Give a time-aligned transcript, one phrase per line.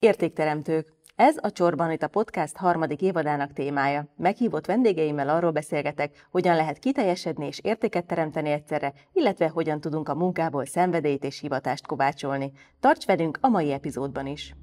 [0.00, 0.92] Értékteremtők.
[1.16, 4.06] Ez a Csorban itt a podcast harmadik évadának témája.
[4.16, 10.14] Meghívott vendégeimmel arról beszélgetek, hogyan lehet kiteljesedni és értéket teremteni egyszerre, illetve hogyan tudunk a
[10.14, 12.52] munkából szenvedélyt és hivatást kovácsolni.
[12.80, 14.54] Tarts velünk a mai epizódban is!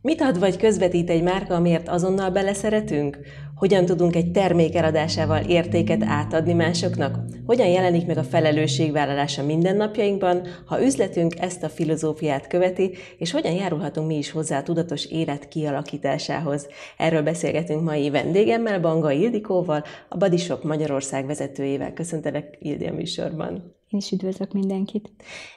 [0.00, 3.18] Mit ad vagy közvetít egy márka, amiért azonnal beleszeretünk?
[3.56, 7.18] Hogyan tudunk egy termék eladásával értéket átadni másoknak?
[7.46, 14.06] Hogyan jelenik meg a felelősségvállalása mindennapjainkban, ha üzletünk ezt a filozófiát követi, és hogyan járulhatunk
[14.06, 16.68] mi is hozzá a tudatos élet kialakításához?
[16.96, 21.92] Erről beszélgetünk mai vendégemmel, Banga Ildikóval, a Badishop Magyarország vezetőjével.
[21.92, 23.74] Köszöntelek Ildi a műsorban.
[23.90, 25.10] Én is üdvözlök mindenkit.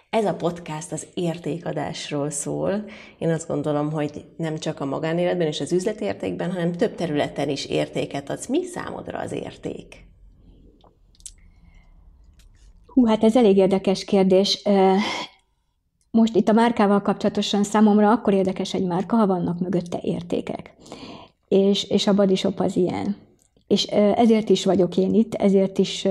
[0.10, 2.84] Ez a podcast az értékadásról szól.
[3.18, 7.66] Én azt gondolom, hogy nem csak a magánéletben és az üzletértékben, hanem több területen is
[7.66, 8.48] értéket adsz.
[8.48, 10.08] Mi számodra az érték?
[12.86, 14.64] Hú, hát ez elég érdekes kérdés.
[16.12, 20.76] Most itt a márkával kapcsolatosan számomra akkor érdekes egy márka, ha vannak mögötte értékek.
[21.48, 23.16] És, és a Body Shop az ilyen.
[23.68, 26.08] És ezért is vagyok én itt, ezért is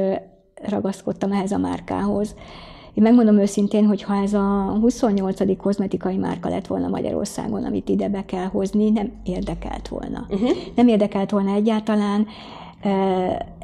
[0.62, 2.34] ragaszkodtam ehhez a márkához.
[2.94, 5.56] Én megmondom őszintén, hogy ha ez a 28.
[5.56, 10.26] kozmetikai márka lett volna Magyarországon, amit ide be kell hozni, nem érdekelt volna.
[10.28, 10.50] Uh-huh.
[10.74, 12.26] Nem érdekelt volna egyáltalán.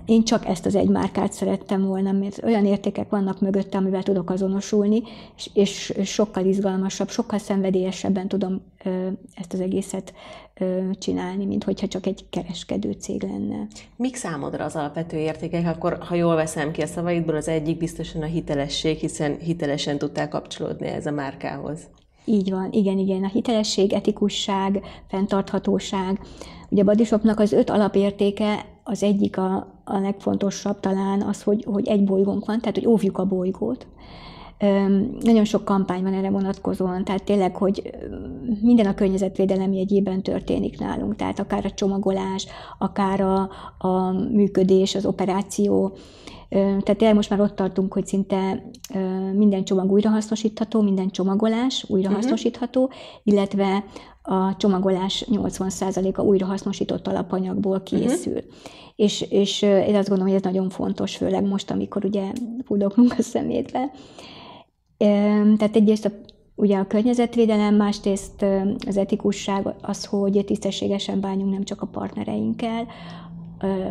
[0.04, 4.30] Én csak ezt az egy márkát szerettem volna, mert olyan értékek vannak mögötte, amivel tudok
[4.30, 5.02] azonosulni,
[5.54, 8.62] és, és sokkal izgalmasabb, sokkal szenvedélyesebben tudom
[9.34, 10.14] ezt az egészet
[10.98, 13.66] csinálni, mint hogyha csak egy kereskedő cég lenne.
[13.96, 15.66] Mik számodra az alapvető értékek?
[15.66, 20.28] Akkor, ha jól veszem ki a szavaidból, az egyik biztosan a hitelesség, hiszen hitelesen tudtál
[20.28, 21.80] kapcsolódni ez a márkához.
[22.24, 23.24] Így van, igen, igen.
[23.24, 26.20] A hitelesség, etikusság, fenntarthatóság.
[26.68, 29.54] Ugye a Badishopnak az öt alapértéke, az egyik a,
[29.84, 33.86] a legfontosabb talán az, hogy, hogy egy bolygónk van, tehát hogy óvjuk a bolygót.
[35.20, 37.90] Nagyon sok kampány van erre vonatkozóan, tehát tényleg, hogy
[38.62, 42.46] minden a környezetvédelem jegyében történik nálunk, tehát akár a csomagolás,
[42.78, 45.96] akár a, a működés, az operáció,
[46.48, 48.70] tehát tényleg most már ott tartunk, hogy szinte
[49.32, 52.98] minden csomag újrahasznosítható, minden csomagolás újrahasznosítható, uh-huh.
[53.22, 53.84] illetve
[54.26, 58.32] a csomagolás 80%-a újrahasznosított alapanyagból készül.
[58.32, 58.52] Uh-huh.
[58.96, 62.32] És, és én azt gondolom, hogy ez nagyon fontos, főleg most, amikor ugye
[62.64, 63.90] fudoklunk a szemétbe.
[65.56, 66.10] Tehát egyrészt a,
[66.54, 68.44] ugye a környezetvédelem, másrészt
[68.86, 72.86] az etikusság az, hogy tisztességesen bánjunk nem csak a partnereinkkel,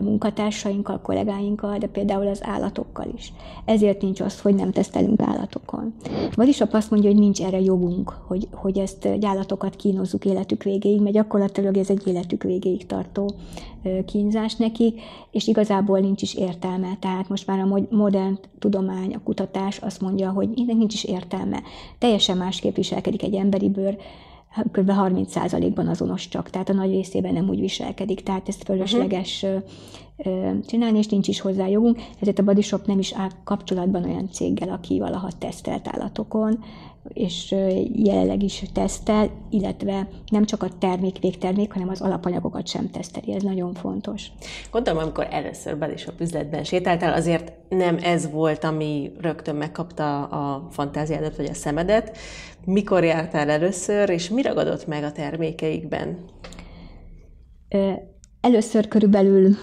[0.01, 3.33] munkatársainkkal, kollégáinkkal, de például az állatokkal is.
[3.65, 5.93] Ezért nincs az, hogy nem tesztelünk állatokon.
[6.35, 11.15] Vagyis azt mondja, hogy nincs erre jogunk, hogy, hogy ezt állatokat kínozzuk életük végéig, mert
[11.15, 13.31] gyakorlatilag ez egy életük végéig tartó
[14.05, 16.97] kínzás nekik, és igazából nincs is értelme.
[16.99, 21.61] Tehát most már a modern tudomány, a kutatás azt mondja, hogy ennek nincs is értelme.
[21.97, 23.97] Teljesen másképp viselkedik egy emberi bőr,
[24.71, 24.91] kb.
[24.95, 30.59] 30%-ban azonos csak, tehát a nagy részében nem úgy viselkedik, tehát ezt fölösleges uh-huh.
[30.65, 34.29] csinálni, és nincs is hozzá jogunk, ezért a Body Shop nem is áll kapcsolatban olyan
[34.31, 36.63] céggel, aki valaha tesztelt állatokon,
[37.13, 37.55] és
[37.95, 43.33] jelenleg is tesztel, illetve nem csak a termék, végtermék, hanem az alapanyagokat sem teszteli.
[43.33, 44.27] Ez nagyon fontos.
[44.71, 50.67] Gondolom, amikor először Body Shop üzletben sétáltál, azért nem ez volt, ami rögtön megkapta a
[50.71, 52.17] fantáziádat vagy a szemedet.
[52.65, 56.17] Mikor jártál először, és mi ragadott meg a termékeikben?
[58.41, 59.55] Először körülbelül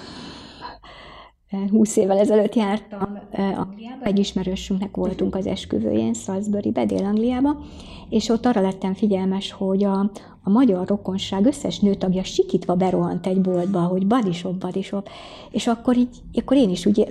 [1.71, 7.59] 20 évvel ezelőtt jártam Angliába, egy ismerősünknek voltunk az esküvőjén, Salisbury-be, Dél-Angliába,
[8.09, 10.11] és ott arra lettem figyelmes, hogy a,
[10.43, 15.09] a magyar rokonság összes nőtagja sikítva berohant egy boltba, hogy badisop, badisop,
[15.51, 17.09] és akkor így, akkor én is úgy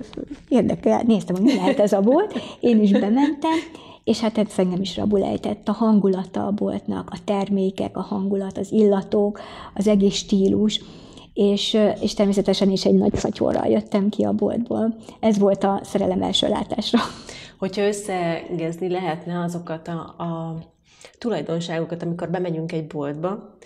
[0.49, 3.57] érdekel, néztem, hogy mi lehet ez a bolt, én is bementem,
[4.03, 5.67] és hát ez engem is rabulejtett.
[5.67, 9.39] A hangulata a boltnak, a termékek, a hangulat, az illatok,
[9.73, 10.81] az egész stílus,
[11.39, 14.95] és, és természetesen is egy nagy szatyorral jöttem ki a boltból.
[15.19, 16.99] Ez volt a szerelem első látásra.
[17.59, 20.57] Hogyha összegezni lehetne azokat a, a
[21.17, 23.57] tulajdonságokat, amikor bemegyünk egy boltba,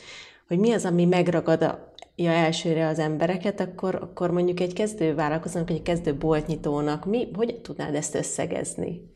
[0.47, 1.79] hogy mi az, ami megragadja
[2.15, 7.95] elsőre az embereket, akkor, akkor mondjuk egy kezdő vállalkozónak, egy kezdő boltnyitónak, mi, hogy tudnád
[7.95, 9.11] ezt összegezni?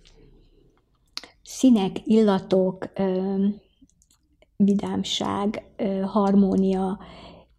[1.43, 2.89] Színek, illatok,
[4.55, 5.63] vidámság,
[6.05, 6.99] harmónia,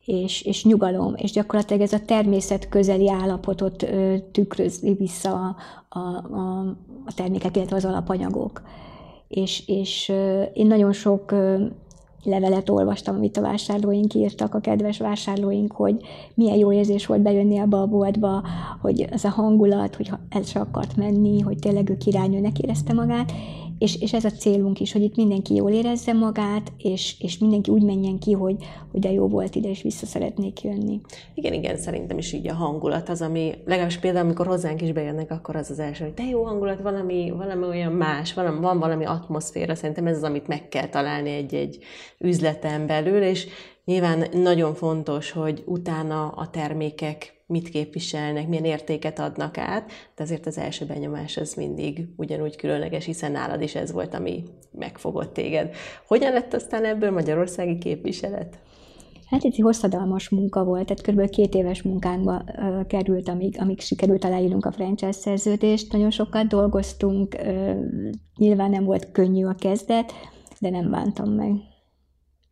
[0.09, 5.57] és, és nyugalom, és gyakorlatilag ez a természet közeli állapotot ö, tükrözi vissza
[5.89, 5.99] a, a,
[7.05, 8.63] a termékek, illetve az alapanyagok.
[9.29, 11.65] És, és ö, én nagyon sok ö,
[12.23, 15.97] levelet olvastam, amit a vásárlóink írtak, a kedves vásárlóink, hogy
[16.35, 18.43] milyen jó érzés volt bejönni abba a boltba,
[18.81, 23.33] hogy ez a hangulat, hogy el se akart menni, hogy tényleg ő királynőnek érezte magát,
[23.79, 27.71] és, és ez a célunk is, hogy itt mindenki jól érezze magát, és, és mindenki
[27.71, 28.57] úgy menjen ki, hogy,
[28.91, 31.01] hogy de jó volt ide, és vissza szeretnék jönni.
[31.35, 35.31] Igen, igen, szerintem is így a hangulat az, ami legalábbis például, amikor hozzánk is bejönnek,
[35.31, 39.05] akkor az az első, hogy de jó hangulat, valami, valami olyan más, valami, van valami
[39.05, 41.79] atmoszféra, szerintem ez az, amit meg kell találni egy-egy
[42.19, 43.47] üzleten belül, és
[43.85, 50.47] nyilván nagyon fontos, hogy utána a termékek mit képviselnek, milyen értéket adnak át, de azért
[50.47, 55.75] az első benyomás az mindig ugyanúgy különleges, hiszen nálad is ez volt, ami megfogott téged.
[56.07, 58.59] Hogyan lett aztán ebből magyarországi képviselet?
[59.27, 61.31] Hát egy hosszadalmas munka volt, tehát kb.
[61.31, 65.93] két éves munkánkba uh, került, amíg, amíg sikerült aláírnunk a franchise szerződést.
[65.93, 67.77] Nagyon sokat dolgoztunk, uh,
[68.37, 70.13] nyilván nem volt könnyű a kezdet,
[70.61, 71.53] de nem bántam meg.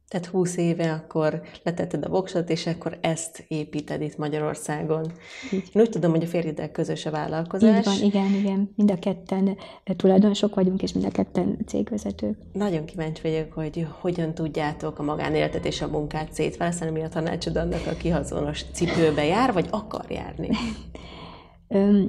[0.08, 5.12] Tehát 20 éve akkor letetted a voksot, és akkor ezt építed itt Magyarországon.
[5.53, 5.70] Így.
[5.73, 7.79] Én úgy tudom, hogy a férjeddel közös a vállalkozás.
[7.79, 8.73] Így van, igen, igen.
[8.76, 9.56] Mind a ketten
[9.97, 12.37] tulajdonosok vagyunk, és mind a ketten cégvezetők.
[12.53, 17.56] Nagyon kíváncsi vagyok, hogy hogyan tudjátok a magánéletet és a munkát szétválasztani, mi a tanácsod
[17.56, 20.49] annak, aki hazonos cipőbe jár, vagy akar járni?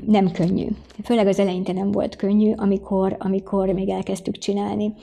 [0.08, 0.68] nem könnyű.
[1.04, 4.94] Főleg az eleinte nem volt könnyű, amikor, amikor még elkezdtük csinálni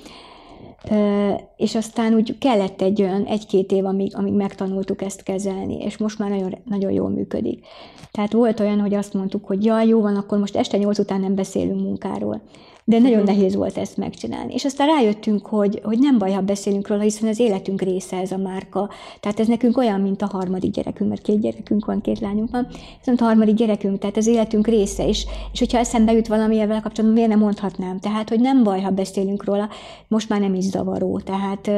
[1.56, 6.19] és aztán úgy kellett egy olyan egy-két év, amíg, amíg megtanultuk ezt kezelni, és most
[6.19, 7.66] már nagyon, nagyon jól működik.
[8.10, 11.20] Tehát volt olyan, hogy azt mondtuk, hogy jaj, jó van, akkor most este nyolc után
[11.20, 12.40] nem beszélünk munkáról.
[12.86, 13.36] De nagyon uh-huh.
[13.36, 14.54] nehéz volt ezt megcsinálni.
[14.54, 18.32] És aztán rájöttünk, hogy, hogy nem baj, ha beszélünk róla, hiszen az életünk része ez
[18.32, 18.90] a márka.
[19.20, 22.66] Tehát ez nekünk olyan, mint a harmadik gyerekünk, mert két gyerekünk van, két lányunk van.
[23.00, 25.08] Ez mint a harmadik gyerekünk, tehát az életünk része.
[25.08, 27.98] És, és hogyha eszembe jut valami ezzel kapcsolatban, miért nem mondhatnám?
[27.98, 29.69] Tehát, hogy nem baj, ha beszélünk róla,
[30.08, 31.19] most már nem is zavaró.
[31.19, 31.70] Tehát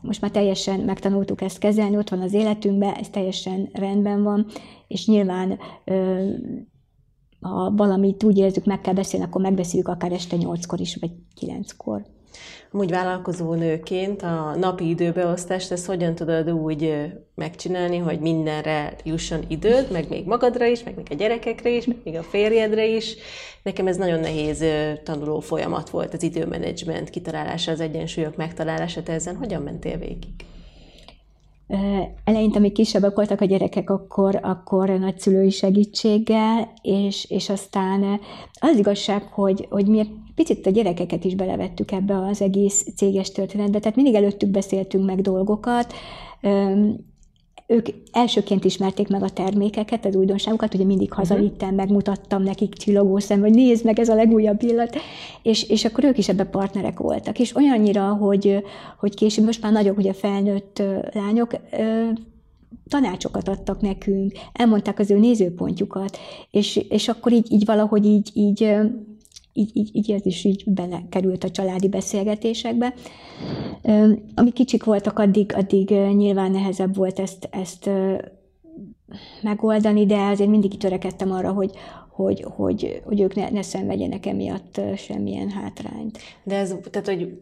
[0.00, 4.46] most már teljesen megtanultuk ezt kezelni, ott van az életünkben, ez teljesen rendben van,
[4.88, 5.58] és nyilván
[7.44, 12.04] ha valamit úgy érzük, meg kell beszélni, akkor megbeszéljük akár este nyolckor is, vagy kilenckor.
[12.72, 19.90] Amúgy vállalkozó nőként a napi időbeosztást, ezt hogyan tudod úgy megcsinálni, hogy mindenre jusson időd,
[19.90, 23.16] meg még magadra is, meg még a gyerekekre is, meg még a férjedre is.
[23.62, 24.64] Nekem ez nagyon nehéz
[25.04, 29.02] tanuló folyamat volt, az időmenedzsment kitalálása, az egyensúlyok megtalálása.
[29.02, 30.34] Te ezen hogyan mentél végig?
[32.24, 38.20] Eleinte, amíg kisebbek voltak a gyerekek, akkor, akkor nagyszülői segítséggel, és, és aztán
[38.60, 43.78] az igazság, hogy, hogy mi picit a gyerekeket is belevettük ebbe az egész céges történetbe,
[43.78, 45.92] tehát mindig előttük beszéltünk meg dolgokat,
[47.66, 51.18] ők elsőként ismerték meg a termékeket, az újdonságokat, ugye mindig mhm.
[51.18, 54.96] hazavittem, megmutattam nekik csillogó szem, hogy nézd meg, ez a legújabb illat,
[55.42, 57.38] és, és akkor ők is ebbe partnerek voltak.
[57.38, 58.64] És olyannyira, hogy,
[58.98, 60.82] hogy később most már nagyok, ugye felnőtt
[61.12, 61.50] lányok,
[62.88, 66.18] tanácsokat adtak nekünk, elmondták az ő nézőpontjuk,at
[66.50, 68.76] és, és akkor így, így valahogy így, így
[69.56, 72.94] így, így, így ez is így belekerült a családi beszélgetésekbe.
[74.34, 77.90] Ami kicsik voltak, addig, addig nyilván nehezebb volt ezt, ezt
[79.42, 81.70] megoldani, de azért mindig törekedtem arra, hogy,
[82.08, 86.18] hogy, hogy, hogy ők ne, ne szenvedjenek emiatt semmilyen hátrányt.
[86.44, 87.40] De ez, tehát, hogy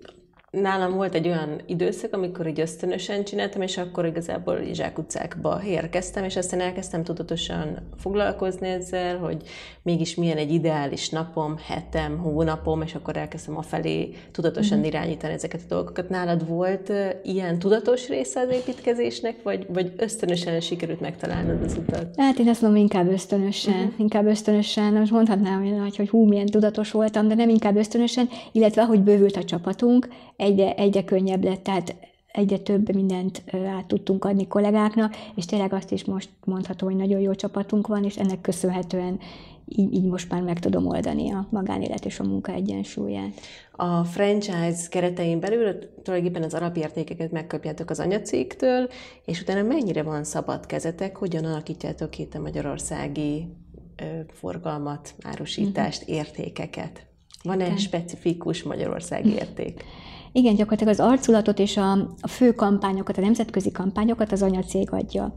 [0.61, 6.37] nálam volt egy olyan időszak, amikor így ösztönösen csináltam, és akkor igazából zsákutcákba érkeztem, és
[6.37, 9.43] aztán elkezdtem tudatosan foglalkozni ezzel, hogy
[9.83, 14.87] mégis milyen egy ideális napom, hetem, hónapom, és akkor elkezdtem a felé tudatosan mm-hmm.
[14.87, 16.09] irányítani ezeket a dolgokat.
[16.09, 22.15] Nálad volt ilyen tudatos része az építkezésnek, vagy, vagy ösztönösen sikerült megtalálnod az utat?
[22.17, 23.75] Hát én azt mondom, inkább ösztönösen.
[23.75, 23.93] Uh-huh.
[23.97, 24.93] Inkább ösztönösen.
[24.93, 29.37] Most mondhatnám, hogy, hogy hú, milyen tudatos voltam, de nem inkább ösztönösen, illetve hogy bővült
[29.37, 30.09] a csapatunk,
[30.43, 31.95] egyre, egyre könnyebb lett, tehát
[32.33, 37.21] egyre több mindent át tudtunk adni kollégáknak, és tényleg azt is most mondhatom, hogy nagyon
[37.21, 39.19] jó csapatunk van, és ennek köszönhetően
[39.67, 43.41] így, így most már meg tudom oldani a magánélet és a munka egyensúlyát.
[43.73, 48.89] A franchise keretein belül tulajdonképpen az alapértékeket megkapjátok az anyacégtől,
[49.25, 53.49] és utána mennyire van szabad kezetek, hogyan alakítjátok itt a magyarországi
[53.97, 56.17] ö, forgalmat, árusítást, uh-huh.
[56.17, 57.07] értékeket?
[57.43, 59.85] Van-e specifikus magyarországi érték?
[60.33, 65.35] Igen, gyakorlatilag az arculatot és a, a fő kampányokat, a nemzetközi kampányokat az anyacég adja.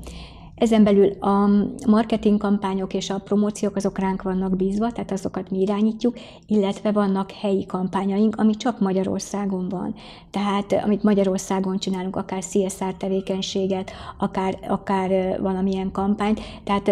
[0.56, 1.50] Ezen belül a
[1.88, 7.32] marketing kampányok és a promóciók azok ránk vannak bízva, tehát azokat mi irányítjuk, illetve vannak
[7.32, 9.96] helyi kampányaink, ami csak Magyarországon van.
[10.32, 16.92] Tehát amit Magyarországon csinálunk, akár CSR tevékenységet, akár, akár valamilyen kampányt, tehát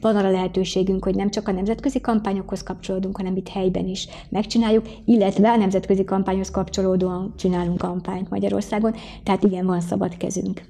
[0.00, 4.88] van arra lehetőségünk, hogy nem csak a nemzetközi kampányokhoz kapcsolódunk, hanem itt helyben is megcsináljuk,
[5.04, 10.62] illetve a nemzetközi kampányhoz kapcsolódóan csinálunk kampányt Magyarországon, tehát igen, van szabad kezünk.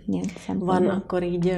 [0.59, 1.55] Van akkor így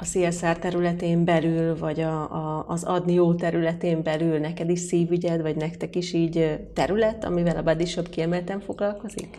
[0.00, 5.42] a CSR területén belül, vagy a, a, az adni jó területén belül neked is szívügyed,
[5.42, 9.38] vagy nektek is így terület, amivel a Body Shop kiemelten foglalkozik?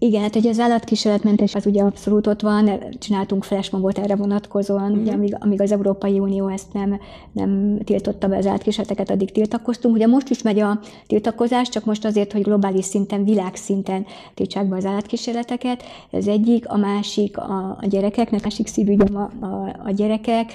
[0.00, 5.00] Igen, hát ugye az állatkísérletmentés az ugye abszolút ott van, csináltunk flashmobot erre vonatkozóan, uh-huh.
[5.00, 7.00] ugye, amíg, amíg az Európai Unió ezt nem,
[7.32, 9.94] nem tiltotta be az állatkísérleteket, addig tiltakoztunk.
[9.94, 14.76] Ugye most is megy a tiltakozás, csak most azért, hogy globális szinten, világszinten tiltsák be
[14.76, 15.82] az állatkísérleteket.
[16.10, 20.52] Ez egyik, a másik a, a gyerekeknek, a másik szívügyem a, a, a gyerekek.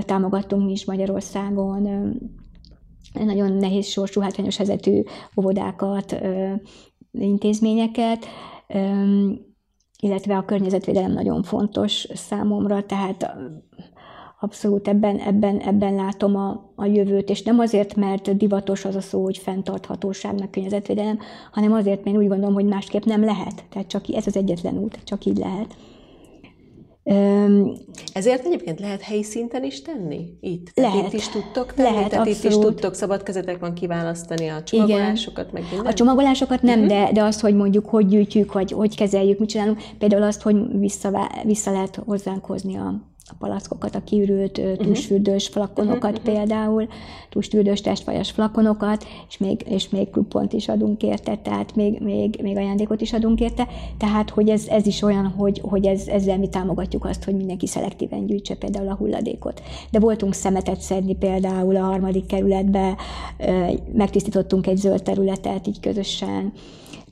[0.00, 1.88] Támogattunk mi is Magyarországon
[3.24, 5.02] nagyon nehéz sorsú, hátrányos helyzetű
[5.36, 6.16] óvodákat,
[7.12, 8.26] intézményeket,
[10.00, 13.36] illetve a környezetvédelem nagyon fontos számomra, tehát
[14.40, 19.00] abszolút ebben, ebben, ebben látom a, a jövőt, és nem azért, mert divatos az a
[19.00, 21.18] szó, hogy fenntarthatóság, meg környezetvédelem,
[21.52, 23.64] hanem azért, mert én úgy gondolom, hogy másképp nem lehet.
[23.68, 25.76] Tehát csak ez az egyetlen út, csak így lehet.
[28.12, 30.36] Ezért egyébként lehet helyi szinten is tenni?
[30.40, 30.70] Itt?
[30.74, 31.12] Tehát lehet.
[31.12, 31.90] Itt is tudtok tenni?
[31.90, 32.44] Lehet, Tehát abszolút.
[32.44, 35.86] itt is tudtok szabad kezetek van kiválasztani a csomagolásokat, meg minden?
[35.86, 36.94] A csomagolásokat nem, uh-huh.
[36.94, 39.82] de, de az, hogy mondjuk hogy gyűjtjük, vagy hogy kezeljük, mit csinálunk.
[39.98, 44.76] Például azt, hogy vissza, vissza lehet hozzánk hozni a a palackokat, a kiürült uh-huh.
[44.76, 46.34] tusfürdős flakonokat uh-huh.
[46.34, 46.88] például,
[47.30, 52.56] tusfürdős testvajas flakonokat, és még, és még klubpont is adunk érte, tehát még, még, még
[52.56, 56.48] ajándékot is adunk érte, tehát hogy ez, ez is olyan, hogy, hogy ez, ezzel mi
[56.48, 59.62] támogatjuk azt, hogy mindenki szelektíven gyűjtse például a hulladékot.
[59.90, 62.96] De voltunk szemetet szedni például a harmadik kerületbe,
[63.92, 66.52] megtisztítottunk egy zöld területet így közösen,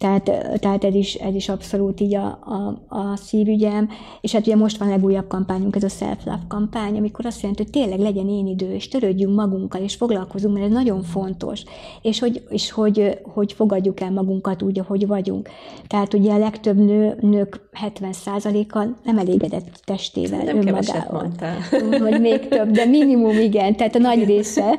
[0.02, 3.88] tehát, tehát ez, is, ez is abszolút így a, a, a szívügyem.
[4.20, 7.62] És hát ugye most van a legújabb kampányunk, ez a Self-Love kampány, amikor azt jelenti,
[7.62, 11.62] hogy tényleg legyen én idő, és törődjünk magunkkal, és foglalkozunk, mert ez nagyon fontos.
[12.02, 15.48] És hogy, és hogy, hogy fogadjuk el magunkat úgy, ahogy vagyunk.
[15.86, 21.30] Tehát ugye a legtöbb nő, nők 70%-a nem elégedett testével, nem önmagával.
[21.98, 24.78] Vagy még több, de minimum igen, tehát a nagy része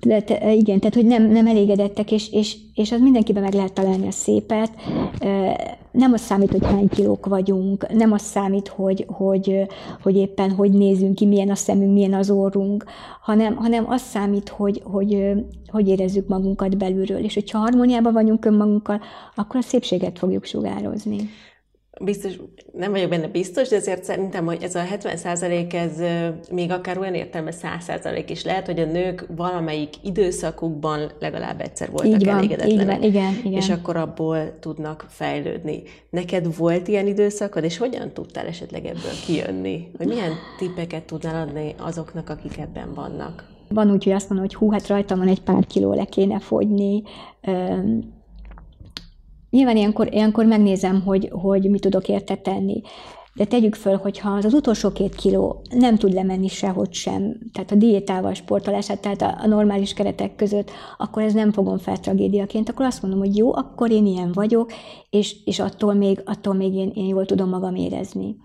[0.00, 4.06] de igen, tehát hogy nem, nem elégedettek, és, és, és az mindenkiben meg lehet találni
[4.06, 4.70] a szépet.
[5.90, 9.66] Nem az számít, hogy hány kilók vagyunk, nem az számít, hogy, hogy,
[10.02, 12.84] hogy éppen hogy nézünk ki, milyen a szemünk, milyen az orrunk,
[13.20, 15.32] hanem, hanem az számít, hogy, hogy,
[15.66, 17.24] hogy érezzük magunkat belülről.
[17.24, 19.00] És hogyha harmóniában vagyunk önmagunkkal,
[19.34, 21.30] akkor a szépséget fogjuk sugározni
[22.04, 22.32] biztos,
[22.72, 25.92] nem vagyok benne biztos, de azért szerintem, hogy ez a 70 százalék, ez
[26.50, 31.90] még akár olyan értelme 100 százalék is lehet, hogy a nők valamelyik időszakukban legalább egyszer
[31.90, 32.80] voltak így van, elégedetlenek.
[32.80, 33.52] Így van, igen, igen.
[33.52, 35.82] És akkor abból tudnak fejlődni.
[36.10, 39.90] Neked volt ilyen időszakod, és hogyan tudtál esetleg ebből kijönni?
[39.96, 43.48] Hogy milyen tippeket tudnál adni azoknak, akik ebben vannak?
[43.68, 46.38] Van úgy, hogy azt mondom, hogy hú, hát rajtam van egy pár kiló, le kéne
[46.38, 47.02] fogyni,
[49.50, 52.82] Nyilván ilyenkor, ilyenkor megnézem, hogy, hogy mit tudok érte tenni.
[53.34, 57.70] De tegyük föl, hogyha az, az utolsó két kiló nem tud lemenni sehogy sem, tehát
[57.70, 62.68] a diétával, sportolását, tehát a, a normális keretek között, akkor ez nem fogom fel tragédiaként,
[62.68, 64.72] akkor azt mondom, hogy jó, akkor én ilyen vagyok,
[65.10, 68.36] és, és attól még, attól még én, én jól tudom magam érezni.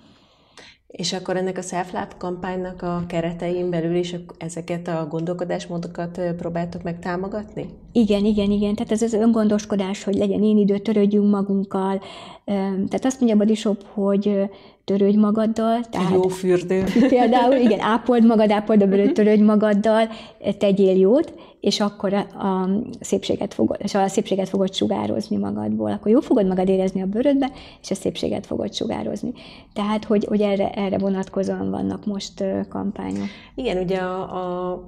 [0.88, 7.00] És akkor ennek a self kampánynak a keretein belül is ezeket a gondolkodásmódokat próbáltok meg
[7.00, 7.70] támogatni?
[7.92, 8.76] Igen, igen, igen.
[8.76, 12.02] Tehát ez az öngondoskodás, hogy legyen én idő, törődjünk magunkkal.
[12.46, 14.50] Tehát azt mondja a Shop, hogy
[14.86, 15.80] törődj magaddal.
[15.90, 16.84] Tehát Jó fürdő.
[17.10, 20.10] Például, igen, ápold magad, ápold a bőröd, törődj magaddal,
[20.58, 25.92] tegyél jót, és akkor a, szépséget fogod, és a szépséget fogod sugározni magadból.
[25.92, 27.52] Akkor jó fogod magad érezni a bőrödbe,
[27.82, 29.34] és a szépséget fogod sugározni.
[29.74, 33.28] Tehát, hogy, hogy erre, erre vonatkozóan vannak most kampányok.
[33.56, 34.84] Igen, ugye a, a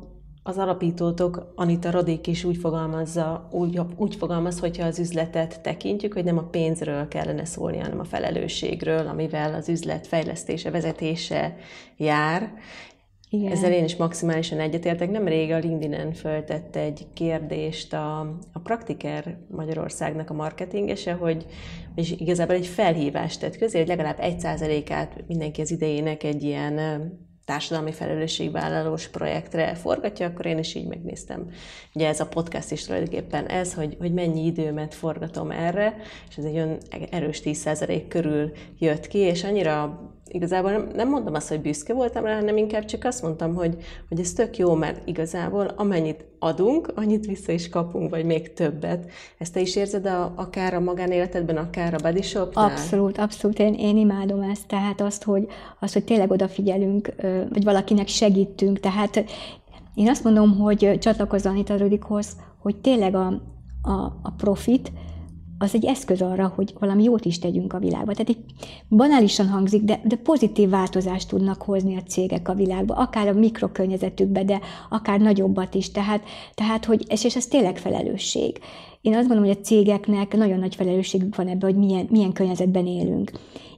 [0.47, 6.23] az alapítótok, Anita Rodék is úgy fogalmazza, úgy, úgy fogalmaz, hogyha az üzletet tekintjük, hogy
[6.23, 11.55] nem a pénzről kellene szólni, hanem a felelősségről, amivel az üzlet fejlesztése, vezetése
[11.97, 12.51] jár.
[13.29, 13.51] Igen.
[13.51, 15.11] Ezzel én is maximálisan egyetértek.
[15.11, 18.19] Nemrég a LinkedIn-en föltette egy kérdést a,
[18.53, 21.45] a Praktiker Magyarországnak a marketingese, hogy
[21.95, 26.79] és igazából egy felhívást tett közé, hogy legalább egy százalékát mindenki az idejének egy ilyen
[27.47, 31.49] társadalmi felelősségvállalós projektre forgatja, akkor én is így megnéztem.
[31.93, 35.95] Ugye ez a podcast is tulajdonképpen ez, hogy, hogy mennyi időmet forgatom erre,
[36.29, 36.77] és ez egy olyan
[37.11, 42.35] erős 10% körül jött ki, és annyira igazából nem, mondom azt, hogy büszke voltam rá,
[42.35, 43.77] hanem inkább csak azt mondtam, hogy,
[44.09, 49.11] hogy ez tök jó, mert igazából amennyit adunk, annyit vissza is kapunk, vagy még többet.
[49.37, 52.65] Ezt te is érzed a, akár a magánéletedben, akár a body shopnál?
[52.65, 53.59] Abszolút, abszolút.
[53.59, 55.47] Én, én imádom ezt, tehát azt, hogy,
[55.79, 57.13] azt, hogy tényleg odafigyelünk,
[57.53, 58.79] vagy valakinek segítünk.
[58.79, 59.25] Tehát
[59.93, 63.27] én azt mondom, hogy csatlakozom Anita Rödikhoz, hogy tényleg a,
[63.81, 64.91] a, a profit,
[65.57, 68.11] az egy eszköz arra, hogy valami jót is tegyünk a világba.
[68.11, 68.43] Tehát egy
[68.89, 74.43] banálisan hangzik, de, de pozitív változást tudnak hozni a cégek a világba, akár a mikrokörnyezetükbe,
[74.43, 74.59] de
[74.89, 75.91] akár nagyobbat is.
[75.91, 76.23] Tehát,
[76.53, 78.59] tehát hogy, és, és ez tényleg felelősség.
[79.01, 82.87] Én azt gondolom, hogy a cégeknek nagyon nagy felelősségük van ebben, hogy milyen, milyen környezetben
[82.87, 83.31] élünk.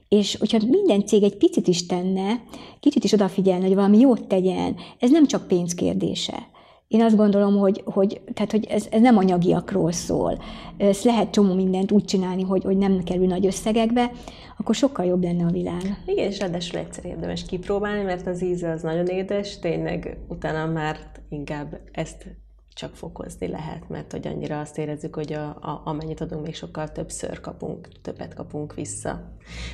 [0.08, 2.42] És hogyha minden cég egy picit is tenne,
[2.80, 6.48] kicsit is odafigyelne, hogy valami jót tegyen, ez nem csak pénz kérdése.
[6.90, 10.38] Én azt gondolom, hogy, hogy, tehát, hogy ez, ez nem anyagiakról szól.
[10.76, 14.10] Ez lehet csomó mindent úgy csinálni, hogy, hogy nem kerül nagy összegekbe,
[14.58, 16.02] akkor sokkal jobb lenne a világ.
[16.06, 20.96] Igen, és ráadásul egyszer érdemes kipróbálni, mert az íze az nagyon édes, tényleg utána már
[21.28, 22.26] inkább ezt
[22.74, 26.92] csak fokozni lehet, mert hogy annyira azt érezzük, hogy a, a, amennyit adunk, még sokkal
[26.92, 29.32] többször kapunk, többet kapunk vissza.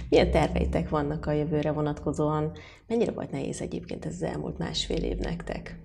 [0.09, 2.53] Milyen terveitek vannak a jövőre vonatkozóan?
[2.87, 5.79] Mennyire volt nehéz egyébként ez az elmúlt másfél év nektek?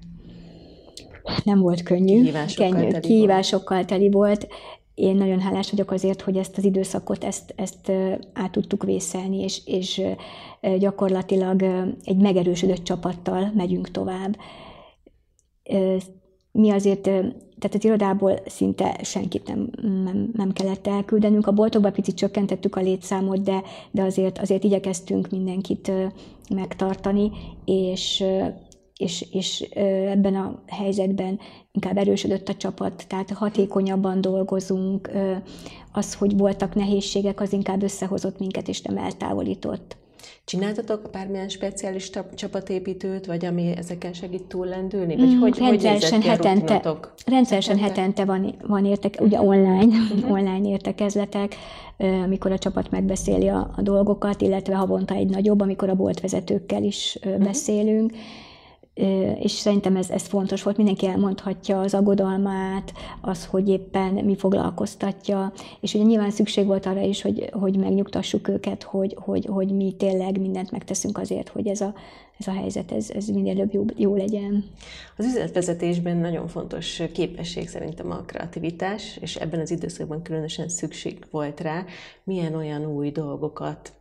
[1.44, 2.20] Nem volt könnyű.
[2.22, 3.88] Kihívásokkal, könnyű, teli, kihívásokkal volt.
[3.88, 4.48] teli volt.
[4.96, 7.92] Én nagyon hálás vagyok azért, hogy ezt az időszakot, ezt, ezt
[8.34, 10.02] át tudtuk vészelni, és, és
[10.78, 11.64] gyakorlatilag
[12.04, 14.38] egy megerősödött csapattal megyünk tovább
[16.52, 19.70] mi azért, tehát az irodából szinte senkit nem,
[20.04, 21.48] nem, nem kellett elküldenünk.
[21.48, 25.92] A boltokba picit csökkentettük a létszámot, de, de azért, azért igyekeztünk mindenkit
[26.56, 27.32] megtartani,
[27.66, 28.24] és,
[29.02, 29.62] és, és
[30.12, 31.40] ebben a helyzetben
[31.72, 35.10] inkább erősödött a csapat, tehát hatékonyabban dolgozunk,
[35.92, 40.00] az, hogy voltak nehézségek, az inkább összehozott minket, és nem eltávolított.
[40.46, 45.16] Csináltatok bármilyen speciális csapatépítőt, vagy ami ezeken segít túllendülni?
[45.16, 46.82] Vagy mm, hogy, rendszeresen hogy hetente,
[47.26, 50.32] rendszeresen hetente van, van értek, ugye online, uh-huh.
[50.38, 51.56] online értekezletek,
[51.98, 57.18] amikor a csapat megbeszéli a, a dolgokat, illetve havonta egy nagyobb, amikor a boltvezetőkkel is
[57.24, 57.44] uh-huh.
[57.44, 58.12] beszélünk
[59.40, 65.54] és szerintem ez, ez fontos volt, mindenki elmondhatja az aggodalmát, az, hogy éppen mi foglalkoztatja,
[65.80, 69.96] és ugye nyilván szükség volt arra is, hogy, hogy megnyugtassuk őket, hogy, hogy, hogy mi
[69.98, 71.94] tényleg mindent megteszünk azért, hogy ez a,
[72.40, 74.66] ez a helyzet, ez, ez minél előbb jó, jó legyen.
[75.18, 81.60] Az üzletvezetésben nagyon fontos képesség szerintem a kreativitás, és ebben az időszakban különösen szükség volt
[81.60, 81.86] rá.
[82.24, 83.94] Milyen olyan új dolgokat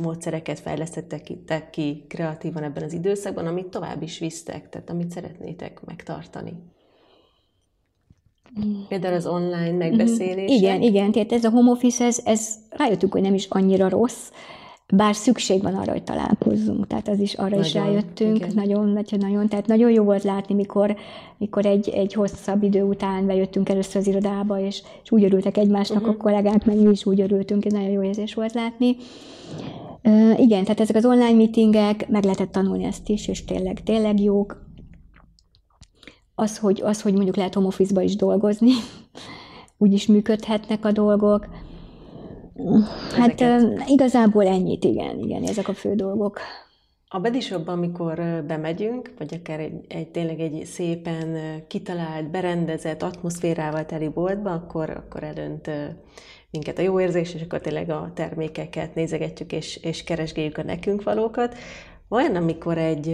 [0.00, 6.52] módszereket fejlesztettek ki kreatívan ebben az időszakban, amit tovább is visztek, tehát amit szeretnétek megtartani?
[8.88, 10.50] Például az online megbeszélés.
[10.50, 14.30] Igen, igen, tehát ez a home office, ez, ez rájöttünk, hogy nem is annyira rossz,
[14.96, 18.50] bár szükség van arra, hogy találkozzunk, tehát az is arra nagyon, is rájöttünk, igen.
[18.54, 20.96] nagyon, nagyon, tehát nagyon jó volt látni, mikor,
[21.38, 26.00] mikor egy, egy hosszabb idő után bejöttünk először az irodába, és, és úgy örültek egymásnak
[26.00, 26.14] uh-huh.
[26.14, 28.96] a kollégák, meg mi is úgy örültünk, ez nagyon jó érzés volt látni.
[30.04, 34.20] Uh, igen, tehát ezek az online meetingek, meg lehetett tanulni ezt is, és tényleg, tényleg
[34.20, 34.66] jók.
[36.34, 38.72] Az, hogy, az, hogy mondjuk lehet home office-ba is dolgozni,
[39.78, 41.46] úgy is működhetnek a dolgok.
[43.10, 43.88] Hát Ezeket...
[43.88, 46.40] igazából ennyit, igen, igen, ezek a fő dolgok.
[47.08, 51.36] A bedisokban, amikor bemegyünk, vagy akár egy, egy, tényleg egy szépen
[51.66, 55.70] kitalált, berendezett atmoszférával teli boltba, akkor, akkor elönt
[56.50, 61.02] minket a jó érzés, és akkor tényleg a termékeket nézegetjük, és, és keresgéljük a nekünk
[61.02, 61.54] valókat.
[62.12, 63.08] Olyan, amikor egy,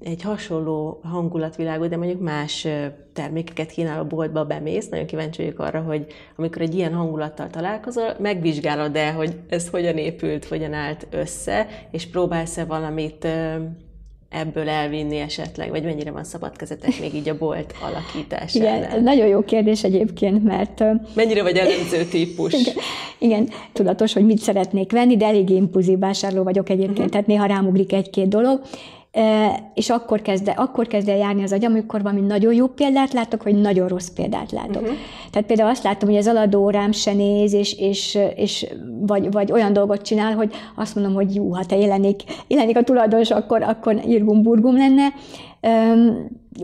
[0.00, 2.66] egy hasonló hangulatvilágot, de mondjuk más
[3.12, 6.06] termékeket kínáló boltba bemész, nagyon kíváncsi vagyok arra, hogy
[6.36, 12.06] amikor egy ilyen hangulattal találkozol, megvizsgálod el, hogy ez hogyan épült, hogyan állt össze, és
[12.06, 13.28] próbálsz-e valamit
[14.36, 18.76] ebből elvinni esetleg, vagy mennyire van szabad kezetek még így a bolt alakításánál?
[18.76, 20.84] Igen, nagyon jó kérdés egyébként, mert...
[21.14, 22.52] Mennyire vagy elemző típus?
[22.52, 22.74] Igen,
[23.18, 27.10] igen, tudatos, hogy mit szeretnék venni, de elég impulzív vásárló vagyok egyébként, uh-huh.
[27.10, 28.60] tehát néha rámugrik egy-két dolog,
[29.74, 33.42] és akkor kezd, akkor kezd el járni az agyam, amikor valami nagyon jó példát látok,
[33.42, 34.82] vagy nagyon rossz példát látok.
[34.82, 34.96] Uh-huh.
[35.30, 38.66] Tehát például azt látom, hogy az aladó rám se néz, és, és, és
[39.00, 42.82] vagy, vagy olyan dolgot csinál, hogy azt mondom, hogy jó, ha te jelenik, jelenik a
[42.82, 45.06] tulajdonos, akkor, akkor irgum-burgum lenne,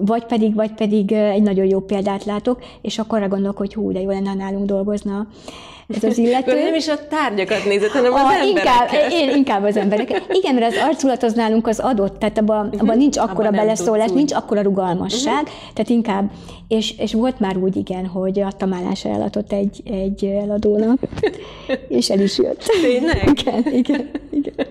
[0.00, 3.92] vagy pedig, vagy pedig egy nagyon jó példát látok, és akkor arra gondolok, hogy hú,
[3.92, 5.26] de jó lenne, nálunk dolgozna
[5.94, 6.54] ez az illető.
[6.54, 8.92] nem is a tárgyakat nézett, hanem az a, embereket.
[8.92, 10.22] Inkább, én inkább az embereket.
[10.28, 12.80] Igen, mert az arculat az nálunk az adott, tehát abban uh-huh.
[12.80, 15.72] abba nincs akkora abba beleszólás, nincs akkora rugalmasság, uh-huh.
[15.74, 16.30] tehát inkább,
[16.68, 20.98] és, és volt már úgy igen, hogy adtam állásajánlatot egy, egy eladónak,
[21.88, 22.64] és el is jött.
[22.82, 23.30] Tényleg?
[23.40, 24.10] Igen, igen.
[24.30, 24.66] Igen.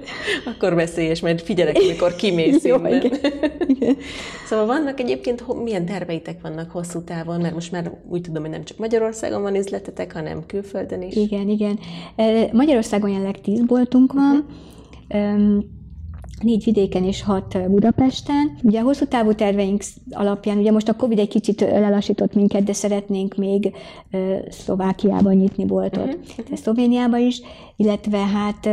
[0.45, 2.93] Akkor beszélj, és majd figyelek, amikor kimész Jó, innen.
[2.93, 3.19] Igen.
[3.67, 3.97] igen.
[4.47, 8.63] Szóval vannak egyébként, milyen terveitek vannak hosszú távon, mert most már úgy tudom, hogy nem
[8.63, 11.23] csak Magyarországon van üzletetek, hanem külföldön is.
[11.23, 11.79] Igen, igen.
[12.51, 14.45] Magyarországon jelenleg tíz boltunk van,
[15.09, 15.63] uh-huh
[16.43, 18.57] négy vidéken és hat Budapesten.
[18.63, 22.73] Ugye a hosszú távú terveink alapján, ugye most a Covid egy kicsit lelassított minket, de
[22.73, 23.71] szeretnénk még
[24.49, 26.55] Szlovákiában nyitni boltot, uh-huh.
[26.57, 27.41] Szlovéniában is,
[27.75, 28.65] illetve hát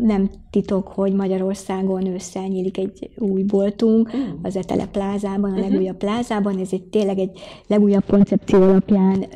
[0.00, 4.22] nem titok, hogy Magyarországon összenyílik egy új boltunk, uh-huh.
[4.42, 9.26] az Etele plázában, a legújabb plázában, ez egy tényleg egy legújabb koncepció alapján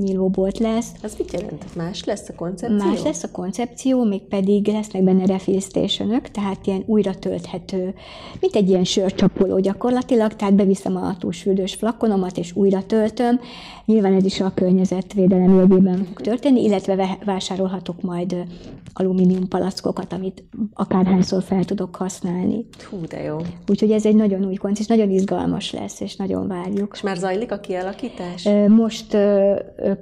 [0.00, 0.92] nyílóbolt lesz.
[1.02, 1.76] Az mit jelent?
[1.76, 2.76] Más lesz a koncepció?
[2.76, 7.94] Más lesz a koncepció, még pedig lesznek benne refill station tehát ilyen újra tölthető,
[8.40, 13.40] mint egy ilyen sörcsapoló gyakorlatilag, tehát beviszem a túlsfürdős flakonomat, és újra töltöm.
[13.84, 18.36] Nyilván ez is a környezetvédelem jövőben fog történni, illetve vásárolhatok majd
[18.92, 22.66] alumínium palackokat, amit akárhányszor fel tudok használni.
[22.90, 23.36] Hú, de jó.
[23.68, 26.90] Úgyhogy ez egy nagyon új koncepció, nagyon izgalmas lesz, és nagyon várjuk.
[26.94, 28.48] És már zajlik a kialakítás?
[28.68, 29.16] Most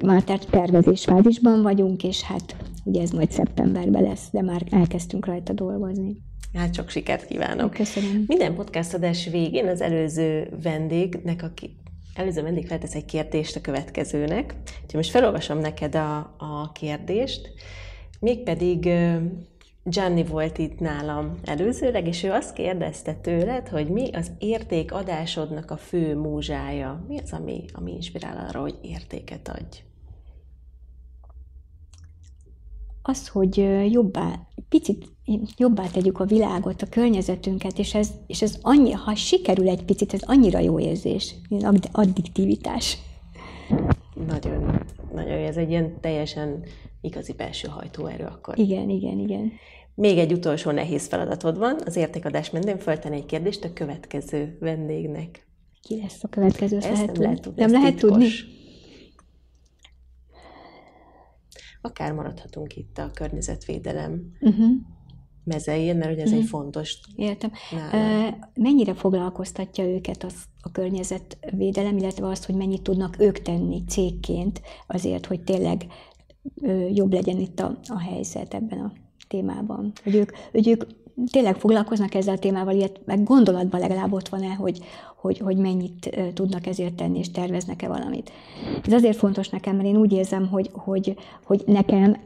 [0.04, 5.52] már tervezés fázisban vagyunk, és hát ugye ez majd szeptemberben lesz, de már elkezdtünk rajta
[5.52, 6.16] dolgozni.
[6.54, 7.70] Hát sok sikert kívánok.
[7.70, 8.24] Köszönöm.
[8.26, 11.76] Minden podcast adás végén az előző vendégnek, aki
[12.14, 14.54] előző vendég feltesz egy kérdést a következőnek.
[14.64, 17.52] Úgyhogy most felolvasom neked a, a kérdést.
[18.20, 18.88] Mégpedig
[19.86, 25.76] Gianni volt itt nálam előzőleg, és ő azt kérdezte tőled, hogy mi az értékadásodnak a
[25.76, 27.04] fő múzsája.
[27.08, 29.82] Mi az, ami, ami inspirál arra, hogy értéket adj?
[33.02, 33.56] Az, hogy
[33.92, 35.12] jobbá, picit
[35.56, 40.14] jobbá tegyük a világot, a környezetünket, és ez, és ez annyi, ha sikerül egy picit,
[40.14, 41.34] ez annyira jó érzés,
[41.92, 42.98] addiktivitás.
[44.14, 46.64] Nagyon, nagyon, ez egy ilyen teljesen
[47.00, 48.58] igazi belső hajtóerő akkor.
[48.58, 49.52] Igen, igen, igen.
[49.94, 55.46] Még egy utolsó nehéz feladatod van, az értékadás mentén föltenni egy kérdést a következő vendégnek.
[55.82, 56.76] Ki lesz a következő?
[56.76, 57.60] Ezt lehet nem lehet tudni.
[57.60, 58.10] Nem lehet titkos.
[58.10, 58.28] tudni?
[61.80, 64.66] Akár maradhatunk itt a környezetvédelem uh-huh.
[65.44, 66.42] Mezején, mert ugye ez uh-huh.
[66.42, 66.98] egy fontos.
[67.16, 67.50] Értem.
[67.70, 68.34] Nálad.
[68.54, 75.26] Mennyire foglalkoztatja őket az, a környezetvédelem, illetve azt, hogy mennyit tudnak ők tenni cégként azért,
[75.26, 75.86] hogy tényleg
[76.92, 78.92] jobb legyen itt a, a helyzet ebben a
[79.28, 79.92] témában.
[80.02, 80.84] Hogy ők, hogy ők
[81.30, 84.80] tényleg foglalkoznak ezzel a témával, ilyet meg gondolatban legalább ott van-e, hogy,
[85.16, 88.32] hogy, hogy mennyit tudnak ezért tenni, és terveznek-e valamit.
[88.86, 92.16] Ez azért fontos nekem, mert én úgy érzem, hogy, hogy, hogy nekem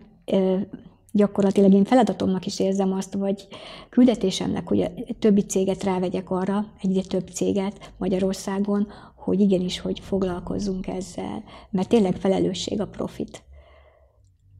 [1.12, 3.46] gyakorlatilag én feladatomnak is érzem azt, vagy
[3.90, 11.42] küldetésemnek, hogy többi céget rávegyek arra, egyre több céget Magyarországon, hogy igenis, hogy foglalkozzunk ezzel,
[11.70, 13.42] mert tényleg felelősség a profit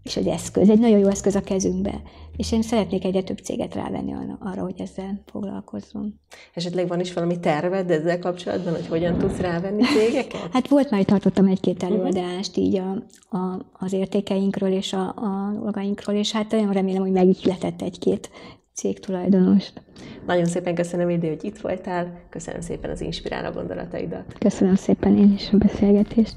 [0.09, 2.03] és egy eszköz, egy nagyon jó eszköz a kezünkbe.
[2.37, 6.21] És én szeretnék egyre több céget rávenni arra, hogy ezzel foglalkozzon.
[6.55, 10.49] Esetleg van is valami terved ezzel kapcsolatban, hogy hogyan tudsz rávenni cégeket?
[10.53, 11.93] Hát volt már, hogy tartottam egy-két mhm.
[11.93, 12.91] előadást így a,
[13.37, 18.31] a, az értékeinkről és a, a dolgainkról, és hát nagyon remélem, hogy megihletett egy-két
[18.75, 19.83] cégtulajdonost.
[20.27, 22.21] Nagyon szépen köszönöm, Idő, hogy itt voltál.
[22.31, 24.35] Köszönöm szépen az inspiráló gondolataidat.
[24.39, 26.37] Köszönöm szépen én is a beszélgetést.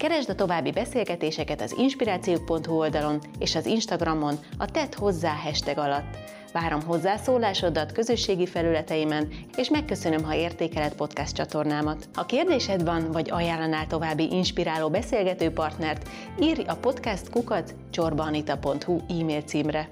[0.00, 6.16] Keresd a további beszélgetéseket az inspirációk.hu oldalon és az Instagramon a Tett hozzá hashtag alatt.
[6.52, 12.08] Várom hozzászólásodat közösségi felületeimen, és megköszönöm, ha értékeled podcast csatornámat.
[12.14, 16.08] Ha kérdésed van, vagy ajánlanál további inspiráló beszélgető partnert,
[16.40, 19.90] írj a podcast kukat csorbanita.hu e-mail címre.